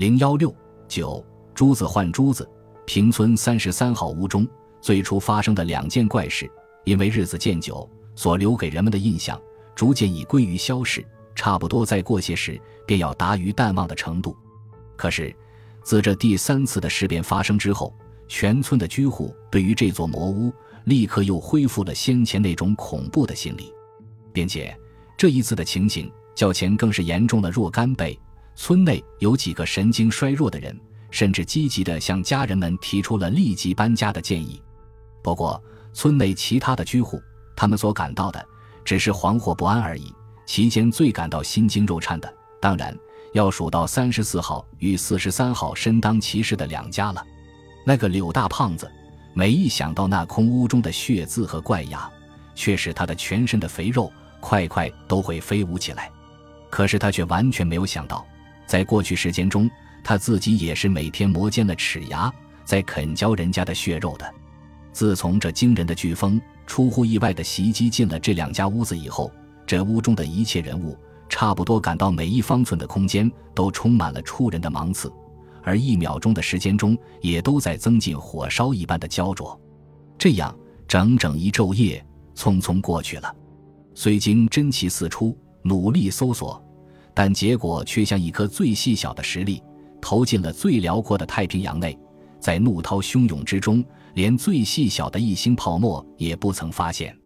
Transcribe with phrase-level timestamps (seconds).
[0.00, 0.50] 零幺六
[0.88, 1.22] 九
[1.54, 2.48] 珠子换珠子，
[2.86, 4.48] 平村三十三号屋中
[4.80, 6.50] 最初发生的两件怪事，
[6.84, 9.38] 因为日子渐久，所留给人们的印象
[9.74, 14.34] 逐渐已归于消逝，差不多再过些时便要达于淡忘的程度。
[14.96, 15.36] 可是，
[15.84, 17.94] 自这第三次的事变发生之后，
[18.26, 20.50] 全村的居户对于这座魔屋
[20.84, 23.70] 立刻又恢复了先前那种恐怖的心理，
[24.32, 24.74] 并且
[25.18, 28.18] 这一次的情形较前更是严重了若干倍。
[28.54, 30.78] 村内有几个神经衰弱的人，
[31.10, 34.60] 甚至积极地向家人们提出了立即搬家的建议。
[35.22, 37.20] 不过，村内其他的居户，
[37.56, 38.44] 他们所感到的
[38.84, 40.12] 只是惶惑不安而已。
[40.46, 42.96] 其间最感到心惊肉颤的，当然
[43.32, 47.24] 要数到三十四号与四十三号身当其事的两家了。
[47.86, 48.90] 那个柳大胖子，
[49.32, 52.10] 每一想到那空屋中的血渍和怪牙，
[52.54, 56.10] 却使他的全身的肥肉块块都会飞舞起来。
[56.68, 58.26] 可是他却完全没有想到。
[58.70, 59.68] 在过去时间中，
[60.04, 62.32] 他自己也是每天磨尖了齿牙
[62.64, 64.32] 在啃嚼人家的血肉的。
[64.92, 69.28] 自从这惊人的飓风出乎意外的袭击进了这两家屋子以后，
[69.66, 70.96] 这屋中的一切人物
[71.28, 75.12] 差不多感到每一方寸的空间都充满了出人的芒刺，
[75.64, 79.60] 而一秒钟的时间中也都在增进火烧一般的焦灼。
[80.16, 83.34] 这样整整一昼夜匆匆过去了，
[83.96, 86.64] 虽经真奇四出，努力搜索。
[87.14, 89.62] 但结果却像一颗最细小的石粒，
[90.00, 91.98] 投进了最辽阔的太平洋内，
[92.38, 97.16] 在怒涛汹涌之中，连最细小的一星泡沫也不曾发现。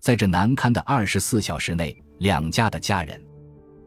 [0.00, 3.20] 在这难堪的二十四小时内，两家的家人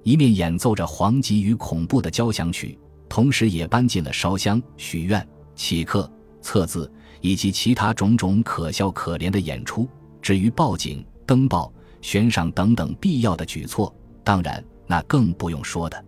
[0.04, 9.88] 一面演奏着黄急与恐怖的交响曲，同时也搬进了烧香、许愿、乞客、测字以及其他种种可笑可怜的演出。
[10.22, 14.64] 至于报警、登报、悬赏等等必要的举措，当然。
[14.88, 16.06] 那更不用说的。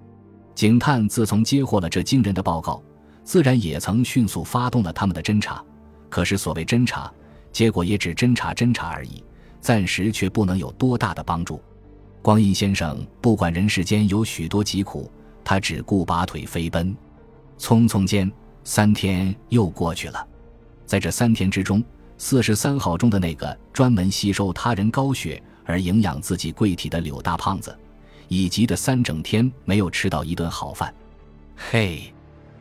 [0.55, 2.81] 警探自从接获了这惊人的报告，
[3.23, 5.63] 自然也曾迅速发动了他们的侦查。
[6.09, 7.11] 可是所谓侦查，
[7.51, 9.23] 结果也只侦查侦查而已，
[9.61, 11.61] 暂时却不能有多大的帮助。
[12.21, 15.11] 光阴先生不管人世间有许多疾苦，
[15.43, 16.95] 他只顾拔腿飞奔。
[17.59, 18.31] 匆匆间，
[18.63, 20.27] 三天又过去了。
[20.85, 21.83] 在这三天之中，
[22.17, 27.77] 四十三号中的那个专门吸收他人高血而营养自己贵体的柳大胖子。
[28.27, 30.93] 以及的三整天没有吃到一顿好饭，
[31.55, 32.13] 嘿，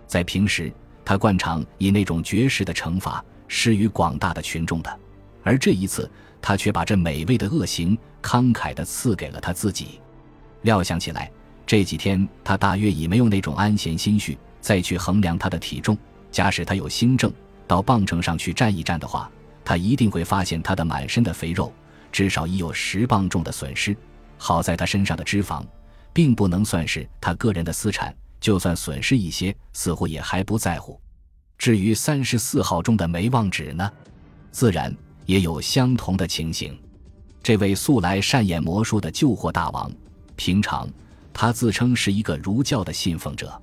[0.07, 0.73] 在平时
[1.05, 4.99] 他惯常以那种绝食的惩罚施于广大的群众的，
[5.43, 6.11] 而这一次
[6.41, 10.01] 他却把这美味的恶行慷慨地赐给了他自己。
[10.63, 11.31] 料想起来，
[11.67, 15.97] 这几天他大约已没有那种安闲心绪再去衡量他的体重。
[16.31, 17.33] 假使他有心症
[17.67, 19.31] 到磅秤上去站一站的话，
[19.65, 21.73] 他一定会发现他的满身的肥肉
[22.13, 23.97] 至少已有十磅重的损失。
[24.39, 25.65] 好在他身上的脂肪，
[26.13, 31.01] 并不能算是他个人的私产，就算损失一些，似乎也还不在乎。
[31.59, 33.91] 至于三十四号中的梅旺纸呢，
[34.51, 36.79] 自然也有相同的情形。
[37.43, 39.91] 这位素来善演魔术的救货大王，
[40.35, 40.89] 平常
[41.33, 43.61] 他自称是一个儒教的信奉者，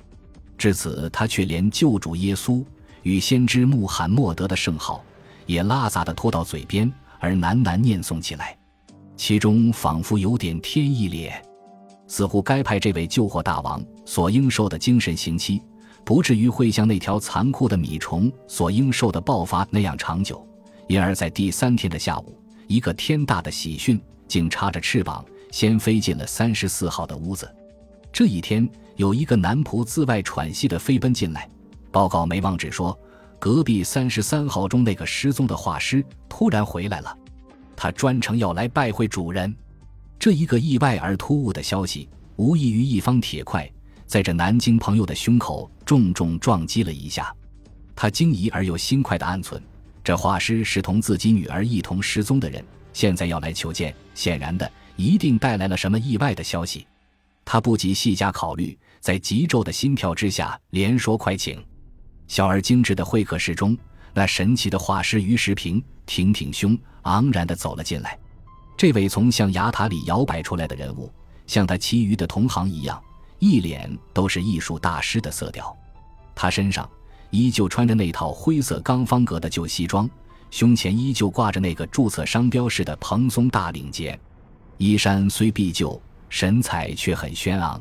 [0.57, 2.63] 至此他却连救主耶稣
[3.01, 5.03] 与先知穆罕默德的圣号，
[5.45, 8.57] 也拉杂的拖到嘴边，而喃喃念诵起来。
[9.16, 11.41] 其中仿佛有点天意咧，
[12.07, 15.62] 似乎该派这位救火大王所应受的精神刑期，
[16.03, 20.46] 不至于会像那条残酷的米虫所应受的爆发那样长久。
[20.88, 22.38] 因而，在第三天的下午，
[22.68, 27.50] 一个天大的喜讯竟插着翅膀，先飞进了三十四号的屋子。
[28.12, 31.50] 这一天，有一个男仆自外喘息的飞奔进来，
[31.91, 32.97] 报告梅旺只说，
[33.40, 37.18] 隔壁三十三号中那个失踪的画师突然回来了。
[37.75, 39.53] 他专程要来拜会主人，
[40.19, 43.69] 这一个意外而突兀的消息，无异于一方铁块，
[44.06, 47.34] 在这南京朋友的胸口重重撞击了一下。
[47.95, 49.61] 他惊疑而又心快的暗存：
[50.03, 52.63] 这画师是同自己女儿一同失踪的人，
[52.94, 56.88] 现在要来求见，显然的一定带来了什么意外的消息。
[57.45, 61.63] 他不及细加考虑，在急骤的心跳之下，连说快请。
[62.28, 63.78] 小而精致的会客室中。
[64.16, 68.17] 那神奇的画师于时平挺挺胸，昂然地走了进来。
[68.76, 71.11] 这位从象牙塔里摇摆出来的人物，
[71.47, 73.02] 像他其余的同行一样，
[73.40, 75.76] 一脸都是艺术大师的色调。
[76.35, 76.90] 他身上
[77.29, 80.09] 依旧穿着那套灰色钢方格的旧西装，
[80.50, 84.20] 胸前依旧挂着那个注册商标式的蓬松大领结。
[84.78, 87.79] 衣衫虽毕旧，神采却很轩昂。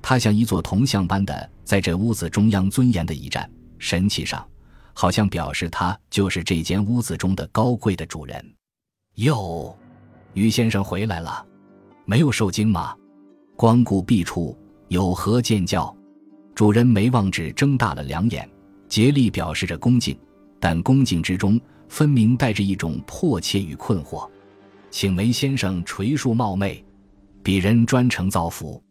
[0.00, 4.46] 他像一座铜像般的在这屋子中央尊严的一站，神气上。
[5.00, 8.44] 好像表示他就是这间屋子中的高贵的主人。
[9.14, 9.72] 哟，
[10.34, 11.46] 于先生回来了，
[12.04, 12.96] 没有受惊吗？
[13.54, 14.58] 光顾壁处
[14.88, 15.96] 有何见教？
[16.52, 18.50] 主人梅旺止睁大了两眼，
[18.88, 20.18] 竭力表示着恭敬，
[20.58, 24.28] 但恭敬之中分明带着一种迫切与困惑。
[24.90, 26.84] 请梅先生垂恕冒昧，
[27.44, 28.82] 鄙人专程造福，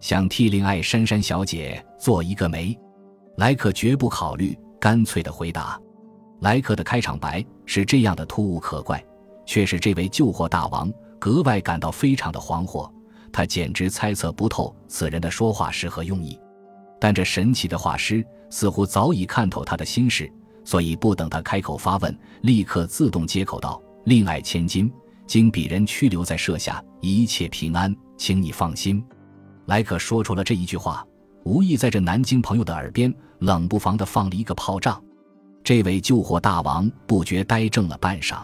[0.00, 2.78] 想替令爱珊珊小姐做一个媒。
[3.38, 5.80] 来可绝不考虑，干脆的回答。
[6.40, 9.02] 莱克的开场白是这样的突兀可怪，
[9.46, 12.90] 却使这位救货大王格外感到非常的惶惑。
[13.32, 16.38] 他简直猜测不透此人的说话是何用意。
[16.98, 20.30] 但这神奇的画师似乎早已看透他的心事，
[20.64, 24.90] 所以不等他开口发问，立刻自动接口道：“令爱千金，
[25.26, 29.04] 经鄙人驱留在舍下，一切平安，请你放心。”
[29.66, 31.04] 莱克说出了这一句话，
[31.44, 35.02] 无意在这南京朋友的耳边冷不防地放了一个炮仗。
[35.64, 38.38] 这位救火大王不觉呆怔了半晌，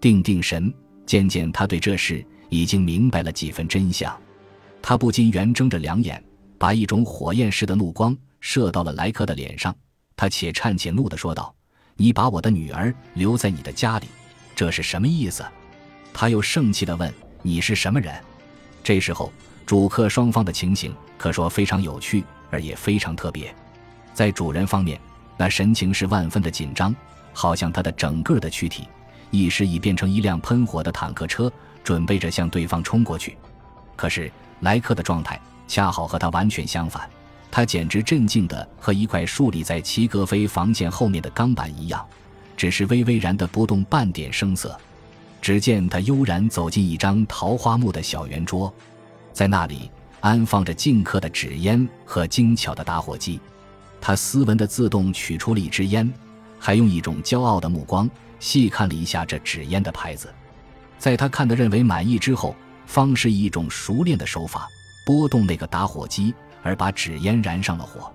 [0.00, 0.72] 定定神，
[1.06, 4.14] 渐渐他对这事已经明白了几分真相，
[4.82, 6.22] 他不禁圆睁着两眼。
[6.58, 9.74] 把一种火焰似的怒光射到了莱克的脸上，
[10.14, 11.52] 他且颤且怒地说道
[11.98, 14.06] ：“你把我的女儿留在你的家里，
[14.54, 15.44] 这是什么意思？”
[16.14, 18.14] 他又生气地问：“你是什么人？”
[18.84, 19.32] 这时候，
[19.66, 23.52] 主客双方的情形可说非常有趣，而也非常特别。
[24.12, 25.00] 在主人方面，
[25.36, 26.94] 那神情是万分的紧张，
[27.32, 28.88] 好像他的整个的躯体
[29.30, 31.50] 一时已变成一辆喷火的坦克车，
[31.82, 33.36] 准备着向对方冲过去。
[33.96, 34.30] 可是
[34.60, 35.40] 莱克的状态。
[35.68, 37.08] 恰好和他完全相反，
[37.50, 42.04] 他简直镇静的和一块竖立在齐格飞房间后面的钢板一样，
[42.58, 44.78] 只是微微然的不动半点声色。
[45.40, 48.70] 只见他悠然走进一张桃花木的小圆桌，
[49.32, 53.40] 在那里安放着净刻的纸烟和精巧的打火机。
[54.02, 56.12] 他斯文的自动取出了一支烟，
[56.58, 58.10] 还用一种骄傲的目光
[58.40, 60.28] 细看了一下这纸烟的牌子。
[60.98, 64.68] 在他看得认为满意之后，方是以一种熟练的手法。
[65.04, 66.32] 拨动那个打火机，
[66.62, 68.12] 而把纸烟燃上了火。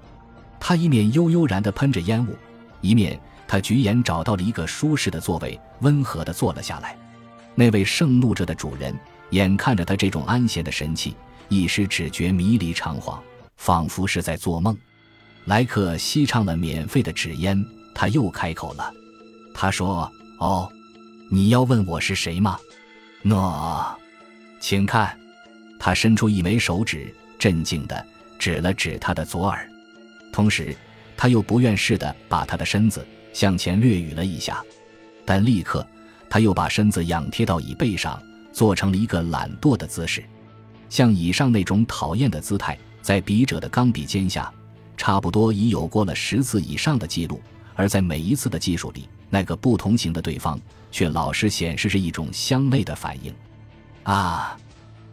[0.59, 2.35] 他一面悠悠然地喷着烟雾，
[2.79, 6.97] 一面他举眼找到了一个舒适的座位，温和地坐了下来。
[7.55, 8.93] 那位盛怒着的主人
[9.31, 11.15] 眼看着他这种安闲的神气，
[11.49, 13.17] 一时只觉迷离长恍，
[13.57, 14.77] 仿佛是在做梦。
[15.47, 17.65] 莱克吸畅了免费的纸烟，
[17.95, 18.93] 他又开口了。
[19.53, 20.69] 他说：“哦，
[21.29, 22.59] 你要问我是谁吗？
[23.23, 23.95] 喏，
[24.59, 25.17] 请看。”
[25.79, 28.05] 他伸出一枚手指，镇静地
[28.37, 29.65] 指了指他的左耳，
[30.33, 30.75] 同时
[31.15, 34.61] 他又不愿似的把他的身子向前略捋了一下，
[35.23, 35.87] 但立刻
[36.29, 38.21] 他又把身子仰贴到椅背上，
[38.51, 40.21] 做成了一个懒惰的姿势，
[40.89, 44.51] 像以上那种讨厌的姿态，在笔者的钢笔尖下，
[44.97, 47.39] 差不多已有过了十次以上的记录，
[47.75, 50.59] 而在每一次的技术里，那个不同型的对方
[50.91, 53.33] 却老是显示着一种相类的反应，
[54.03, 54.57] 啊。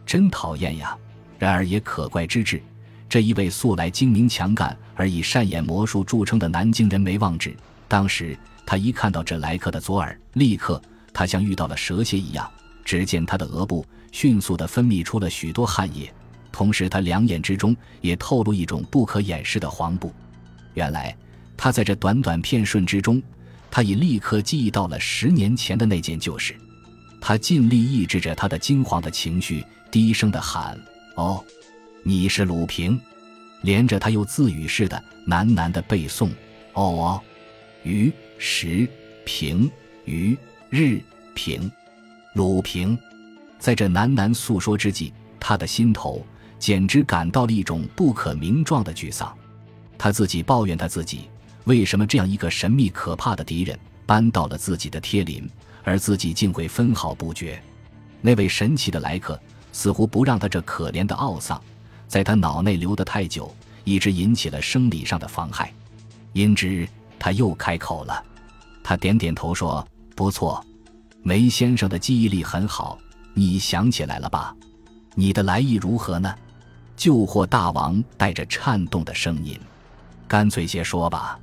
[0.05, 0.95] 真讨厌呀！
[1.39, 2.61] 然而也可怪之至，
[3.09, 8.37] 这一位素来精明强干而以善演魔术著称的南京人梅旺志，当时
[8.67, 10.79] 他一看到这来客的左耳，立刻
[11.11, 12.47] 他像遇到了蛇蝎一样，
[12.83, 16.13] 只见他的额部迅速地分泌出了许多汗液，
[16.55, 20.13] 同时他两眼之中也透露一种不可掩饰的黄布。
[20.73, 21.13] 原来
[21.57, 23.21] 他在这短短片瞬之中，
[23.69, 26.55] 他已立刻记忆到了十年前的那件旧事，
[27.19, 29.65] 他尽力抑制着他的惊惶的情绪。
[29.91, 30.79] 低声的喊
[31.15, 31.43] ：“哦，
[32.03, 32.97] 你是鲁平。”
[33.63, 36.29] 连着他又自语似的喃喃的背诵
[36.71, 37.21] ：“哦哦，
[37.83, 38.87] 于时
[39.25, 39.69] 平
[40.05, 40.37] 于
[40.69, 41.01] 日
[41.33, 41.69] 平，
[42.33, 42.97] 鲁平。”
[43.59, 46.25] 在这喃喃诉说之际，他的心头
[46.59, 49.35] 简直感到了一种不可名状的沮丧。
[49.97, 51.29] 他自己抱怨他自己，
[51.65, 55.49] 为什么这样一个神秘可怕的敌人搬到了自己的贴邻，
[55.83, 57.61] 而自己竟会分毫不觉。
[58.21, 59.39] 那位神奇的来客。
[59.77, 61.61] 似乎不让他这可怜的懊丧，
[62.07, 65.69] 在他脑内留得太久，一直引起了生理上的妨害。
[66.31, 66.87] 因之，
[67.19, 68.23] 他又开口了。
[68.81, 69.85] 他点点头说
[70.15, 70.65] ：“不错，
[71.23, 72.97] 梅先生的记忆力很好，
[73.33, 74.55] 你想起来了吧？
[75.13, 76.33] 你的来意如何呢？”
[76.95, 79.59] 救货大王带着颤动的声音
[80.27, 81.39] ：“干脆些说吧，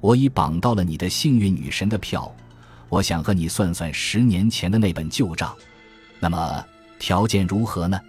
[0.00, 2.34] 我已绑到了你的幸运女神的票，
[2.88, 5.54] 我想和你算算十年前的那本旧账。
[6.20, 6.64] 那么。”
[6.98, 8.00] 条件如何呢？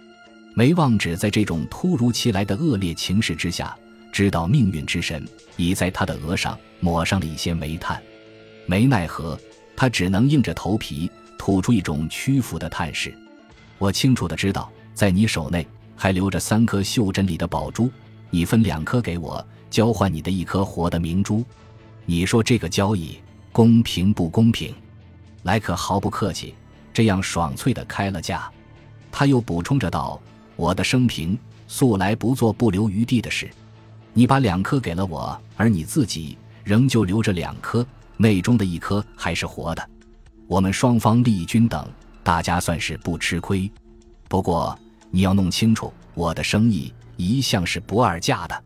[0.54, 3.76] 梅旺止在这种突如其来的恶劣情势之下，
[4.10, 5.28] 知道命运之神
[5.58, 8.02] 已在他的额上抹上了一些煤炭，
[8.64, 9.38] 没奈何，
[9.76, 13.14] 他只能硬着头皮吐出一种屈服的叹息。
[13.76, 17.90] 我清楚的知道，在你手内还留着三颗袖珍里的宝珠，
[18.30, 21.44] 你分两颗给我，交换你的一颗活的明珠。
[22.06, 23.18] 你说这个交易
[23.50, 24.72] 公平不公平？
[25.42, 26.54] 莱克毫不客气，
[26.92, 28.48] 这样爽脆的开了价。
[29.10, 30.20] 他又补充着道
[30.54, 31.36] ：“我的生平
[31.66, 33.50] 素来不做不留余地的事，
[34.12, 37.84] 你把两颗给了我，而你自己仍旧留着两颗，
[38.16, 39.90] 内中的一颗还是活的。
[40.46, 41.86] 我们双方利益均等，
[42.22, 43.70] 大家算是不吃亏。
[44.28, 44.78] 不过
[45.10, 48.64] 你要弄清楚我的生意一向是不二价的。